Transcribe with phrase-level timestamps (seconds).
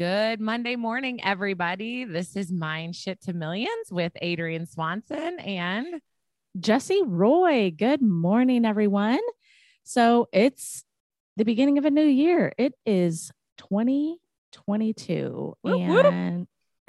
[0.00, 2.06] Good Monday morning, everybody.
[2.06, 6.00] This is Mind Shift to Millions with Adrian Swanson and
[6.58, 7.70] Jesse Roy.
[7.70, 9.20] Good morning, everyone.
[9.84, 10.84] So it's
[11.36, 12.54] the beginning of a new year.
[12.56, 15.56] It is 2022.
[15.60, 16.06] Whoop, whoop.
[16.06, 16.46] and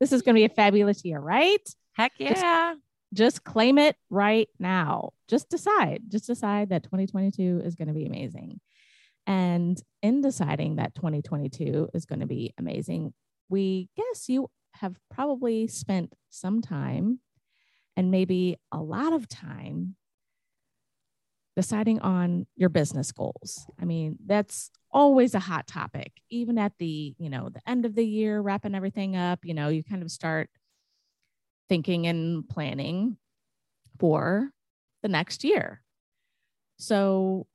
[0.00, 1.62] this is going to be a fabulous year, right?
[1.92, 2.74] heck yeah.
[3.14, 5.10] Just claim it right now.
[5.28, 8.58] Just decide, just decide that 2022 is going to be amazing.
[9.30, 13.14] And in deciding that 2022 is going to be amazing,
[13.48, 17.20] we guess you have probably spent some time
[17.96, 19.94] and maybe a lot of time
[21.54, 23.66] deciding on your business goals.
[23.80, 26.10] I mean, that's always a hot topic.
[26.30, 29.68] Even at the, you know, the end of the year, wrapping everything up, you know,
[29.68, 30.50] you kind of start
[31.68, 33.16] thinking and planning
[34.00, 34.50] for
[35.04, 35.82] the next year.
[36.78, 37.46] So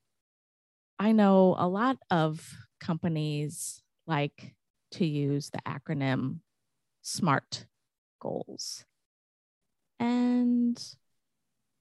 [0.99, 4.55] I know a lot of companies like
[4.91, 6.39] to use the acronym
[7.01, 7.65] SMART
[8.19, 8.85] goals.
[9.99, 10.81] And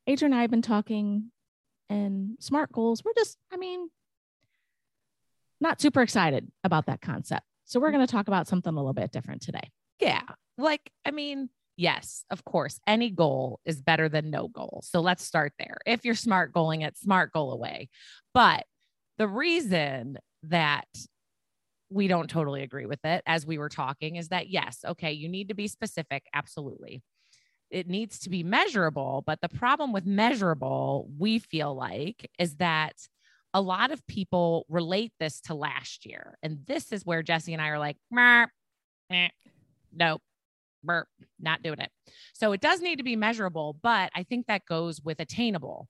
[0.07, 1.31] Adrian and I have been talking,
[1.89, 3.89] and SMART goals, we're just, I mean,
[5.61, 7.47] not super excited about that concept.
[7.65, 7.97] So we're mm-hmm.
[7.97, 9.71] going to talk about something a little bit different today.
[10.01, 10.23] Yeah.
[10.59, 14.83] Like, I mean, yes, of course, any goal is better than no goal.
[14.85, 15.79] So let's start there.
[15.87, 17.89] If you're smart goaling it, smart goal away.
[18.33, 18.67] But
[19.19, 20.87] the reason that
[21.91, 25.29] we don't totally agree with it as we were talking is that yes, okay, you
[25.29, 26.25] need to be specific.
[26.35, 27.03] Absolutely.
[27.71, 29.23] It needs to be measurable.
[29.27, 32.95] But the problem with measurable, we feel like, is that
[33.53, 36.37] a lot of people relate this to last year.
[36.43, 40.21] And this is where Jesse and I are like, nope,
[40.83, 41.09] burp,
[41.41, 41.91] not doing it.
[42.33, 45.89] So it does need to be measurable, but I think that goes with attainable.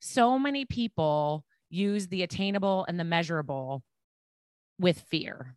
[0.00, 3.82] So many people use the attainable and the measurable
[4.78, 5.54] with fear.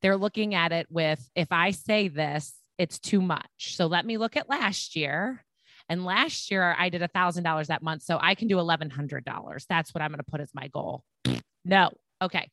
[0.00, 3.76] They're looking at it with if I say this, it's too much.
[3.76, 5.44] So let me look at last year.
[5.88, 8.02] And last year I did a thousand dollars that month.
[8.02, 9.66] So I can do eleven hundred dollars.
[9.68, 11.04] That's what I'm going to put as my goal.
[11.64, 11.90] no.
[12.20, 12.48] Okay.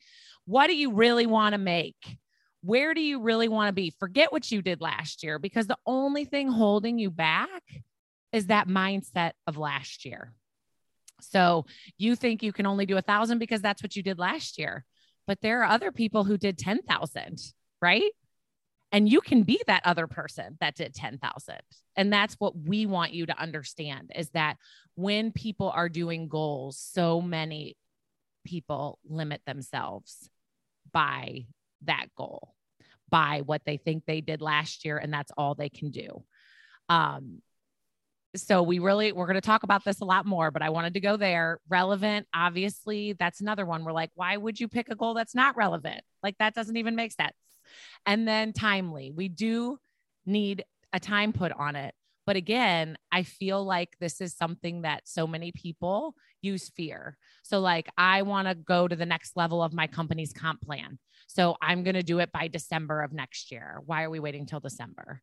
[0.46, 2.18] What do you really want to make?
[2.62, 3.94] Where do you really want to be?
[4.00, 7.64] Forget what you did last year because the only thing holding you back
[8.34, 10.34] is that mindset of last year.
[11.22, 11.66] So
[11.98, 14.86] you think you can only do a thousand because that's what you did last year.
[15.28, 17.40] But there are other people who did 10,000,
[17.82, 18.12] right?
[18.92, 21.56] And you can be that other person that did 10,000.
[21.96, 24.58] And that's what we want you to understand is that
[24.96, 27.78] when people are doing goals, so many
[28.46, 30.30] people limit themselves
[30.92, 31.46] by
[31.84, 32.56] that goal,
[33.10, 34.98] by what they think they did last year.
[34.98, 36.24] And that's all they can do.
[36.88, 37.42] Um,
[38.40, 40.94] so we really we're going to talk about this a lot more but i wanted
[40.94, 41.60] to go there.
[41.70, 43.84] Relevant obviously that's another one.
[43.84, 46.02] We're like why would you pick a goal that's not relevant?
[46.24, 47.36] Like that doesn't even make sense.
[48.06, 49.12] And then timely.
[49.12, 49.78] We do
[50.26, 50.64] need
[50.94, 51.94] a time put on it.
[52.26, 57.18] But again i feel like this is something that so many people use fear.
[57.44, 61.00] So like i want to go to the next level of my company's comp plan.
[61.28, 63.82] So i'm going to do it by december of next year.
[63.86, 65.22] Why are we waiting till december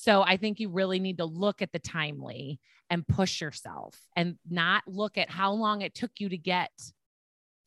[0.00, 4.36] so I think you really need to look at the timely and push yourself and
[4.48, 6.70] not look at how long it took you to get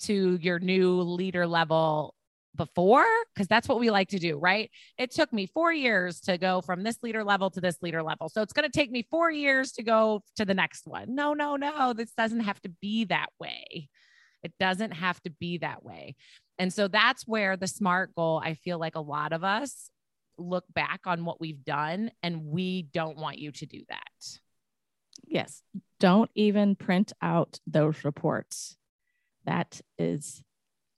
[0.03, 2.15] to your new leader level
[2.55, 3.05] before
[3.35, 4.71] because that's what we like to do, right?
[4.97, 8.29] It took me 4 years to go from this leader level to this leader level.
[8.29, 11.13] So it's going to take me 4 years to go to the next one.
[11.13, 13.89] No, no, no, this doesn't have to be that way.
[14.41, 16.15] It doesn't have to be that way.
[16.57, 19.91] And so that's where the SMART goal, I feel like a lot of us
[20.37, 24.39] look back on what we've done and we don't want you to do that.
[25.25, 25.61] Yes.
[25.99, 28.77] Don't even print out those reports.
[29.45, 30.43] That is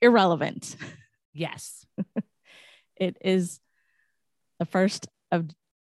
[0.02, 0.76] irrelevant.
[1.36, 1.84] Yes.
[2.96, 3.60] it is
[4.60, 5.50] the first of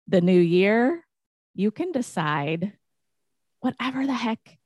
[0.07, 1.05] the new year.
[1.57, 2.73] You can decide
[3.59, 4.59] whatever the heck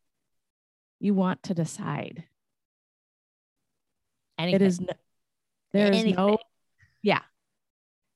[1.01, 2.25] you want to decide.
[4.39, 4.61] Anything.
[4.61, 4.93] It is no,
[5.73, 6.39] there is no
[7.03, 7.23] yeah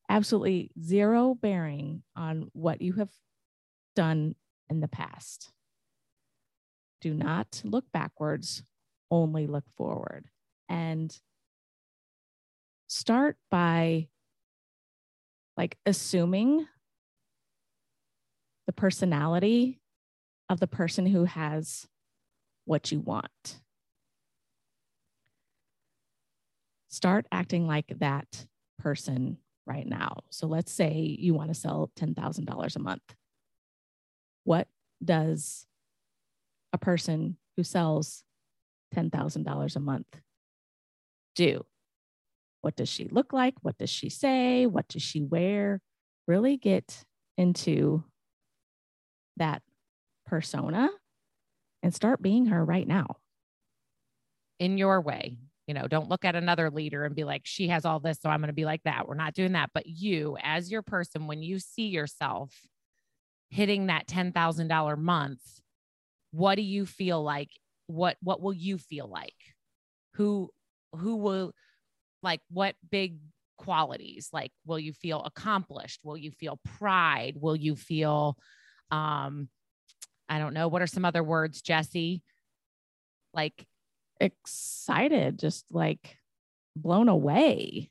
[0.09, 3.09] absolutely zero bearing on what you have
[3.95, 4.35] done
[4.69, 5.51] in the past.
[7.01, 8.63] Do not look backwards,
[9.11, 10.25] only look forward.
[10.69, 11.15] And
[12.87, 14.07] start by
[15.57, 16.67] like assuming
[18.65, 19.81] the personality
[20.49, 21.87] of the person who has
[22.65, 23.59] what you want.
[26.89, 28.45] Start acting like that
[28.79, 30.23] person right now.
[30.29, 33.15] So let's say you want to sell $10,000 a month.
[34.43, 34.67] What
[35.03, 35.65] does
[36.73, 38.23] a person who sells
[38.95, 40.07] $10,000 a month
[41.35, 41.65] do?
[42.61, 43.55] What does she look like?
[43.61, 44.65] What does she say?
[44.65, 45.81] What does she wear?
[46.27, 47.03] Really get
[47.37, 48.03] into
[49.37, 49.61] that
[50.25, 50.89] persona
[51.81, 53.17] and start being her right now.
[54.59, 55.37] In your way.
[55.67, 58.29] You know, don't look at another leader and be like, she has all this, so
[58.29, 59.07] I'm going to be like that.
[59.07, 59.69] We're not doing that.
[59.73, 62.53] But you, as your person, when you see yourself
[63.49, 65.41] hitting that $10,000 month,
[66.31, 67.49] what do you feel like?
[67.87, 69.35] What what will you feel like?
[70.15, 70.49] Who
[70.95, 71.53] who will
[72.23, 73.17] like what big
[73.57, 78.35] qualities like will you feel accomplished will you feel pride will you feel
[78.91, 79.47] um
[80.27, 82.23] i don't know what are some other words jesse
[83.33, 83.65] like
[84.19, 86.17] excited just like
[86.75, 87.89] blown away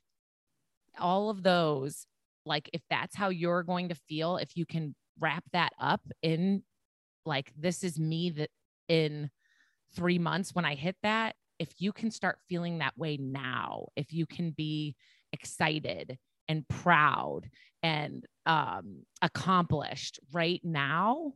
[0.99, 2.05] all of those
[2.45, 6.63] like if that's how you're going to feel if you can wrap that up in
[7.25, 8.49] like this is me that
[8.87, 9.29] in
[9.95, 14.11] 3 months when i hit that if you can start feeling that way now, if
[14.11, 14.95] you can be
[15.31, 16.17] excited
[16.47, 17.49] and proud
[17.81, 21.33] and um, accomplished right now,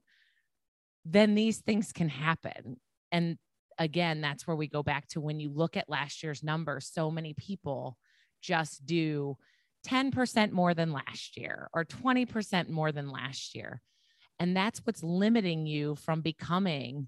[1.06, 2.78] then these things can happen.
[3.12, 3.38] And
[3.77, 7.12] again, that's where we go back to when you look at last year's numbers, so
[7.12, 7.97] many people
[8.41, 9.38] just do
[9.88, 13.81] 10% more than last year or 20% more than last year.
[14.39, 17.07] And that's what's limiting you from becoming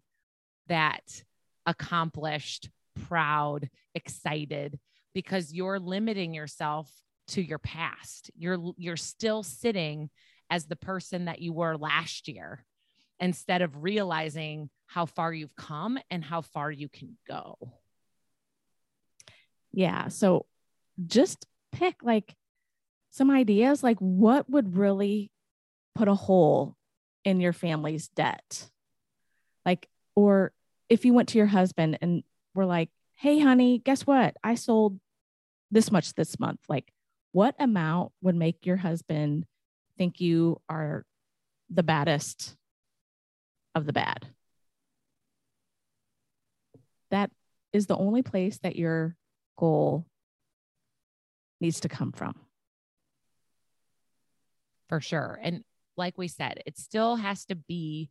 [0.68, 1.24] that
[1.66, 2.70] accomplished
[3.08, 4.80] proud, excited
[5.14, 6.92] because you're limiting yourself
[7.30, 8.32] to your past.
[8.36, 10.10] You're you're still sitting
[10.50, 12.66] as the person that you were last year
[13.20, 17.56] instead of realizing how far you've come and how far you can go.
[19.72, 20.48] Yeah, so
[21.06, 22.34] just pick like
[23.12, 25.32] some ideas like what would really
[25.94, 26.76] put a hole
[27.24, 28.68] in your family's debt.
[29.64, 30.54] Like or
[30.90, 32.24] if you went to your husband and
[32.56, 34.38] were like, hey, honey, guess what?
[34.44, 35.00] I sold
[35.70, 36.62] this much this month.
[36.68, 36.92] Like,
[37.32, 39.46] what amount would make your husband
[40.00, 41.06] think you are
[41.70, 42.56] the baddest
[43.76, 44.26] of the bad?
[47.12, 47.32] That
[47.74, 49.16] is the only place that your
[49.58, 50.06] goal
[51.62, 52.36] needs to come from.
[54.88, 55.40] For sure.
[55.42, 55.64] And
[55.98, 58.10] like we said, it still has to be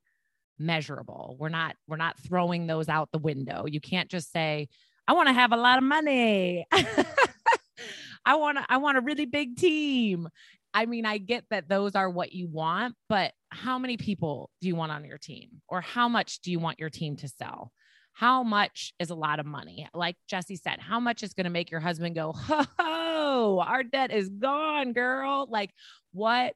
[0.59, 1.37] measurable.
[1.39, 3.65] We're not we're not throwing those out the window.
[3.67, 4.69] You can't just say,
[5.06, 6.67] I want to have a lot of money.
[8.25, 10.29] I want to I want a really big team.
[10.75, 14.69] I mean, I get that those are what you want, but how many people do
[14.69, 15.49] you want on your team?
[15.67, 17.73] Or how much do you want your team to sell?
[18.19, 19.88] How much is a lot of money?
[19.94, 24.11] Like Jesse said, how much is going to make your husband go, "Ho, our debt
[24.11, 25.70] is gone, girl." Like
[26.12, 26.55] what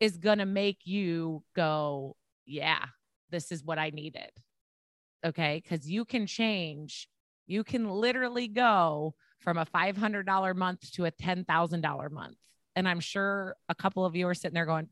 [0.00, 2.16] is going to make you go,
[2.46, 2.86] "Yeah,
[3.30, 4.30] this is what I needed.
[5.24, 5.62] Okay.
[5.68, 7.08] Cause you can change,
[7.46, 12.36] you can literally go from a $500 month to a $10,000 month.
[12.74, 14.88] And I'm sure a couple of you are sitting there going,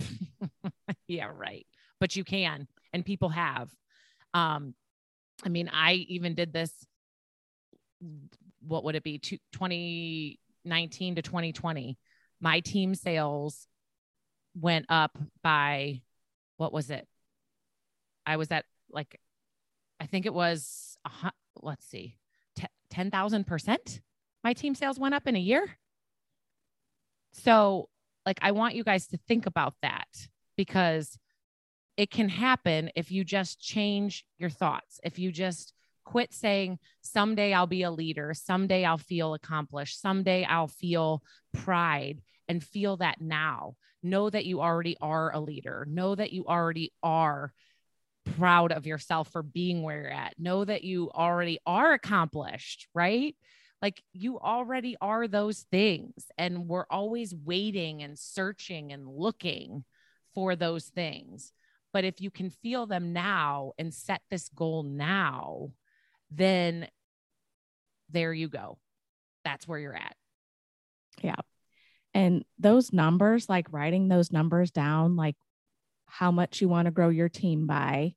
[1.09, 1.67] yeah, right.
[2.01, 3.71] But you can, and people have.
[4.33, 4.75] Um,
[5.45, 6.73] I mean, I even did this.
[8.67, 9.19] What would it be?
[9.19, 11.99] 2019 to 2020.
[12.41, 13.67] My team sales
[14.59, 16.01] went up by
[16.57, 17.07] what was it?
[18.27, 19.21] I was at like,
[20.01, 20.97] I think it was,
[21.61, 22.17] let's see,
[22.91, 24.01] 10,000%.
[24.43, 25.77] My team sales went up in a year.
[27.33, 27.89] So,
[28.25, 30.07] like, I want you guys to think about that
[30.57, 31.19] because
[31.97, 35.01] it can happen if you just change your thoughts.
[35.05, 35.73] If you just
[36.05, 41.23] quit saying, someday I'll be a leader, someday I'll feel accomplished, someday I'll feel
[41.53, 43.77] pride, and feel that now.
[44.03, 47.53] Know that you already are a leader, know that you already are
[48.37, 50.35] proud of yourself for being where you're at.
[50.39, 53.37] Know that you already are accomplished, right?
[53.83, 56.27] Like you already are those things.
[56.39, 59.85] And we're always waiting and searching and looking
[60.35, 61.53] for those things.
[61.95, 65.71] But if you can feel them now and set this goal now,
[66.29, 66.89] then
[68.11, 68.79] there you go.
[69.45, 70.17] That's where you're at.
[71.23, 71.37] Yeah.
[72.13, 75.37] And those numbers, like writing those numbers down, like
[76.07, 78.17] how much you want to grow your team by,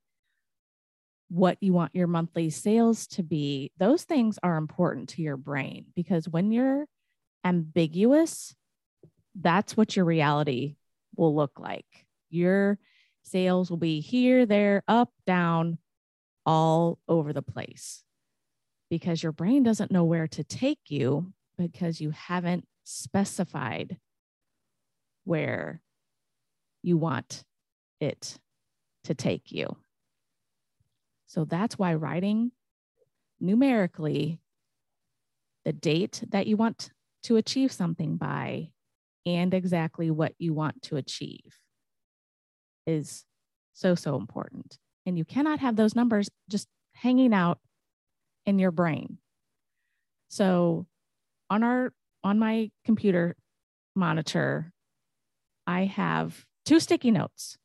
[1.30, 5.86] what you want your monthly sales to be, those things are important to your brain
[5.96, 6.88] because when you're
[7.46, 8.56] ambiguous,
[9.40, 10.78] that's what your reality
[11.16, 11.86] will look like.
[12.32, 12.80] Your
[13.28, 15.78] sales will be here, there, up, down,
[16.46, 18.04] all over the place
[18.90, 23.98] because your brain doesn't know where to take you because you haven't specified
[25.26, 25.82] where
[26.82, 27.44] you want
[28.00, 28.40] it
[29.04, 29.76] to take you.
[31.26, 32.52] So that's why writing
[33.42, 34.40] numerically
[35.66, 36.92] the date that you want
[37.24, 38.70] to achieve something by
[39.26, 41.60] and exactly what you want to achieve
[42.88, 43.26] is
[43.74, 44.80] so, so important.
[45.06, 47.60] And you cannot have those numbers just hanging out
[48.46, 49.20] in your brain.
[50.30, 50.88] So
[51.50, 53.36] on our on my computer
[53.96, 54.74] monitor,
[55.66, 57.58] I have two sticky notes.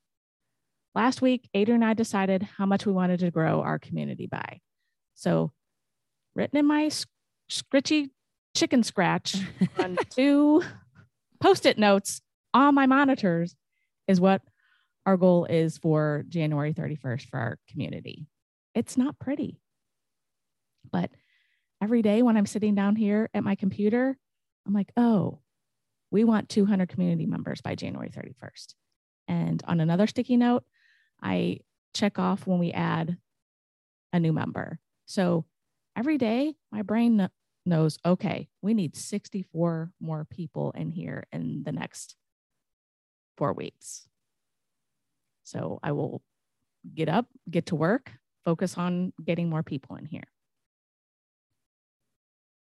[0.94, 4.60] Last week, Adrian and I decided how much we wanted to grow our community by.
[5.14, 5.52] So,
[6.34, 6.90] written in my
[7.50, 8.10] scritchy
[8.54, 9.36] chicken scratch
[9.78, 10.62] on two
[11.40, 12.20] post it notes
[12.52, 13.56] on my monitors
[14.06, 14.42] is what
[15.06, 18.26] our goal is for January 31st for our community.
[18.74, 19.60] It's not pretty,
[20.90, 21.10] but
[21.82, 24.16] every day when I'm sitting down here at my computer,
[24.66, 25.40] I'm like, oh,
[26.10, 28.74] we want 200 community members by January 31st.
[29.28, 30.64] And on another sticky note,
[31.22, 31.60] I
[31.94, 33.16] check off when we add
[34.12, 34.78] a new member.
[35.06, 35.44] So
[35.96, 37.28] every day, my brain
[37.64, 42.16] knows, okay, we need 64 more people in here in the next
[43.36, 44.06] four weeks.
[45.52, 46.22] So I will
[46.94, 48.10] get up, get to work,
[48.44, 50.24] focus on getting more people in here.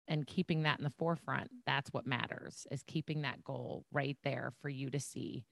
[0.07, 4.53] And keeping that in the forefront, that's what matters, is keeping that goal right there
[4.59, 5.45] for you to see.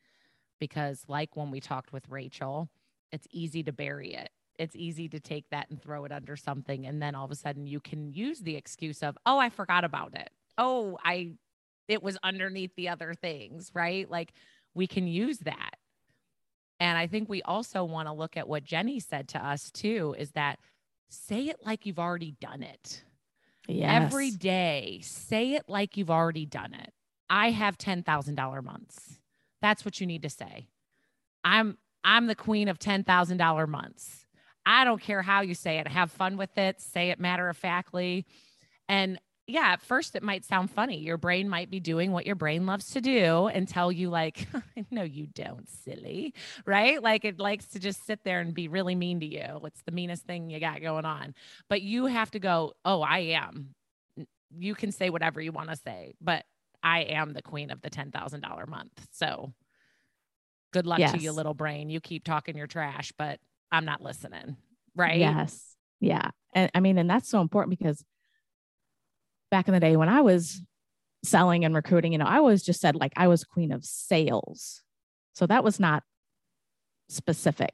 [0.59, 2.67] Because, like when we talked with Rachel,
[3.11, 4.31] it's easy to bury it.
[4.57, 6.87] It's easy to take that and throw it under something.
[6.87, 9.83] And then all of a sudden you can use the excuse of, oh, I forgot
[9.83, 10.31] about it.
[10.57, 11.33] Oh, I,
[11.87, 14.09] it was underneath the other things, right?
[14.09, 14.33] Like
[14.73, 15.76] we can use that.
[16.79, 20.15] And I think we also want to look at what Jenny said to us too
[20.17, 20.59] is that
[21.09, 23.03] say it like you've already done it.
[23.67, 24.03] Yes.
[24.05, 26.93] Every day, say it like you've already done it.
[27.29, 29.19] I have $10,000 months.
[29.61, 30.69] That's what you need to say.
[31.43, 34.25] I'm I'm the queen of $10,000 months.
[34.65, 35.87] I don't care how you say it.
[35.87, 36.79] Have fun with it.
[36.79, 38.25] Say it matter of factly.
[38.87, 40.97] And yeah, at first it might sound funny.
[40.99, 44.45] Your brain might be doing what your brain loves to do and tell you, like,
[44.91, 46.33] no, you don't, silly,
[46.65, 47.01] right?
[47.01, 49.61] Like it likes to just sit there and be really mean to you.
[49.63, 51.33] It's the meanest thing you got going on.
[51.69, 53.73] But you have to go, oh, I am.
[54.57, 56.43] You can say whatever you want to say, but
[56.83, 59.07] I am the queen of the $10,000 month.
[59.11, 59.53] So
[60.73, 61.13] good luck yes.
[61.13, 61.89] to you, little brain.
[61.89, 63.39] You keep talking your trash, but
[63.71, 64.57] I'm not listening.
[64.93, 65.19] Right.
[65.19, 65.75] Yes.
[66.01, 66.31] Yeah.
[66.53, 68.03] And I mean, and that's so important because
[69.51, 70.61] back in the day when I was
[71.23, 74.81] selling and recruiting, you know, I always just said like I was queen of sales.
[75.33, 76.03] So that was not
[77.09, 77.73] specific.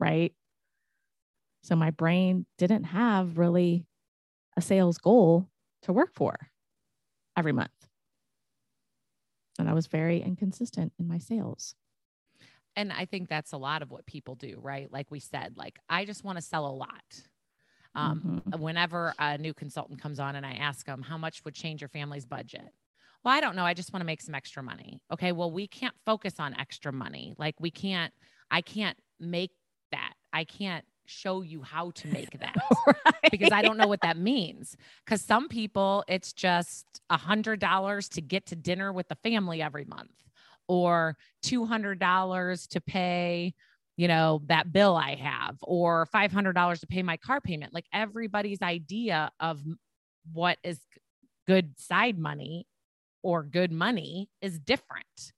[0.00, 0.32] Right.
[1.62, 3.84] So my brain didn't have really
[4.56, 5.48] a sales goal
[5.82, 6.36] to work for
[7.36, 7.70] every month.
[9.58, 11.74] And I was very inconsistent in my sales.
[12.76, 14.90] And I think that's a lot of what people do, right?
[14.92, 17.22] Like we said, like I just want to sell a lot.
[17.98, 18.62] Um, mm-hmm.
[18.62, 21.88] Whenever a new consultant comes on and I ask them, how much would change your
[21.88, 22.72] family's budget?
[23.24, 23.64] Well, I don't know.
[23.64, 25.00] I just want to make some extra money.
[25.12, 25.32] Okay.
[25.32, 27.34] Well, we can't focus on extra money.
[27.38, 28.12] Like we can't,
[28.50, 29.50] I can't make
[29.90, 30.14] that.
[30.32, 32.54] I can't show you how to make that
[32.86, 33.30] right.
[33.30, 34.76] because I don't know what that means.
[35.04, 39.60] Because some people, it's just a hundred dollars to get to dinner with the family
[39.60, 40.12] every month,
[40.68, 43.54] or two hundred dollars to pay,
[43.98, 47.74] you know, that bill I have, or five hundred dollars to pay my car payment.
[47.74, 49.60] Like everybody's idea of
[50.32, 50.80] what is
[51.46, 52.66] good side money
[53.22, 55.32] or good money is different.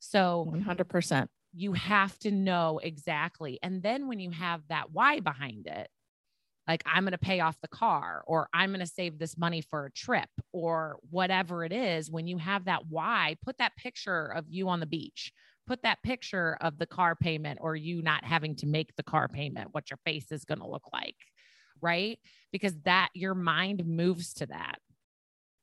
[0.00, 3.58] So 100% you have to know exactly.
[3.62, 5.88] And then when you have that why behind it,
[6.68, 9.60] like I'm going to pay off the car or I'm going to save this money
[9.60, 14.26] for a trip or whatever it is, when you have that why, put that picture
[14.26, 15.32] of you on the beach,
[15.70, 19.28] put that picture of the car payment or you not having to make the car
[19.28, 21.14] payment, what your face is going to look like.
[21.80, 22.18] Right.
[22.50, 24.80] Because that your mind moves to that.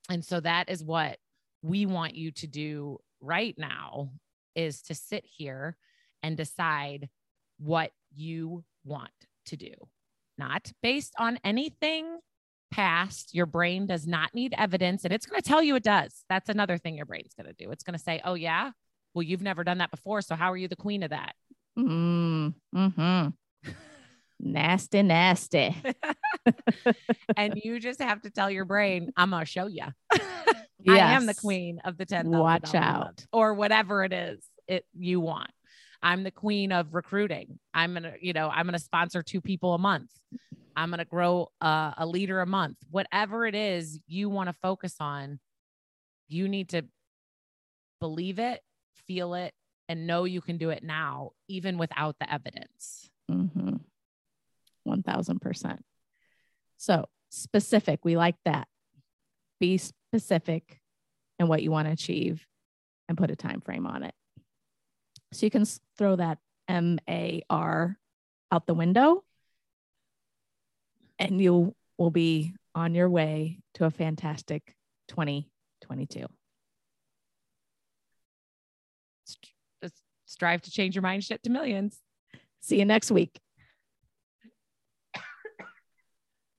[0.09, 1.17] And so that is what
[1.61, 4.11] we want you to do right now
[4.55, 5.75] is to sit here
[6.23, 7.09] and decide
[7.59, 9.11] what you want
[9.47, 9.73] to do,
[10.37, 12.19] not based on anything
[12.71, 13.35] past.
[13.35, 16.23] Your brain does not need evidence, and it's going to tell you it does.
[16.29, 17.71] That's another thing your brain's going to do.
[17.71, 18.71] It's going to say, Oh, yeah,
[19.13, 20.21] well, you've never done that before.
[20.21, 21.33] So how are you the queen of that?
[21.77, 23.27] Mm, hmm
[24.39, 25.75] nasty, nasty.
[27.37, 29.85] and you just have to tell your brain, I'm going to show you.
[30.11, 30.21] Yes.
[30.89, 32.29] I am the queen of the 10.
[32.29, 33.25] Watch out.
[33.31, 35.49] or whatever it is it you want.
[36.01, 37.59] I'm the queen of recruiting.
[37.73, 40.11] I'm going to, you know, I'm going to sponsor two people a month.
[40.75, 42.77] I'm going to grow a leader a month.
[42.91, 45.39] Whatever it is you want to focus on,
[46.27, 46.83] you need to
[47.99, 48.61] believe it,
[49.07, 49.53] feel it,
[49.89, 53.09] and know you can do it now, even without the evidence.
[53.31, 53.77] Mm-hmm.
[54.87, 55.79] 1000%.
[56.77, 58.67] So specific, we like that.
[59.59, 60.79] Be specific
[61.39, 62.45] and what you want to achieve
[63.07, 64.13] and put a time frame on it.
[65.33, 65.65] So you can
[65.97, 67.97] throw that M A R
[68.51, 69.23] out the window
[71.19, 74.75] and you will be on your way to a fantastic
[75.09, 76.27] 2022.
[80.27, 81.99] Strive to change your mind shift to millions.
[82.59, 83.39] See you next week.